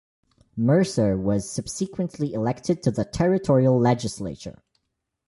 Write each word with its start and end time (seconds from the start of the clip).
Mercer 0.57 1.15
was 1.15 1.47
subsequently 1.47 2.33
elected 2.33 2.81
to 2.81 2.89
the 2.89 3.05
Territorial 3.05 3.77
Legislature. 3.79 4.63